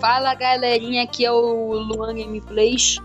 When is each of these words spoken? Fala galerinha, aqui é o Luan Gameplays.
Fala 0.00 0.34
galerinha, 0.34 1.04
aqui 1.04 1.24
é 1.24 1.30
o 1.30 1.74
Luan 1.74 2.14
Gameplays. 2.14 2.98